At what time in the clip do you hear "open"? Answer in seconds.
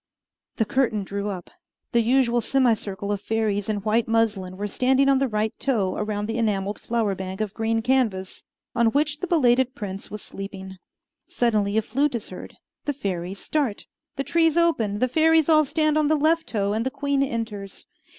14.57-14.97